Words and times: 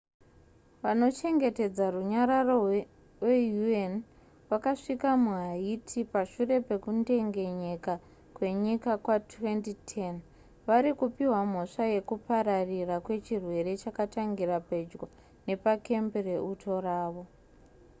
vanochengetedza 0.83 1.85
runyararo 1.93 2.55
weun 3.23 3.93
vakasvika 4.49 5.09
muhaiti 5.23 5.99
pashure 6.13 6.55
pekudengenyeka 6.67 7.93
kwenyika 8.35 8.91
kwa2010 9.05 10.19
vari 10.67 10.91
kupiwa 10.99 11.39
mhosva 11.51 11.83
yekupararira 11.95 12.95
kwechirwere 13.05 13.71
chakatangira 13.81 14.57
pedyo 14.69 15.03
nepakembi 15.47 16.19
reuto 16.27 16.71
ravo 16.87 17.23